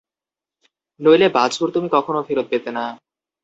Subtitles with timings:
[0.99, 2.85] নইলে বাছুর তুমি কখনও ফেরত পেতে না।